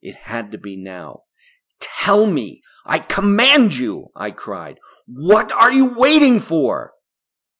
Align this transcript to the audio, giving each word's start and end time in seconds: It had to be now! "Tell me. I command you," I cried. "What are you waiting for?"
It 0.00 0.14
had 0.14 0.52
to 0.52 0.58
be 0.58 0.76
now! 0.76 1.24
"Tell 1.80 2.26
me. 2.28 2.62
I 2.86 3.00
command 3.00 3.74
you," 3.74 4.12
I 4.14 4.30
cried. 4.30 4.78
"What 5.08 5.50
are 5.50 5.72
you 5.72 5.86
waiting 5.98 6.38
for?" 6.38 6.92